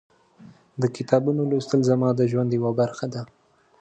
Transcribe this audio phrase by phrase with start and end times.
[0.81, 3.21] د کتابونو لوستل زما د ژوند یوه برخه ده.